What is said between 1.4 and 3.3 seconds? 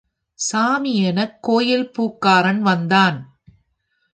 கோயில் பூக்காரன் வந்தான்.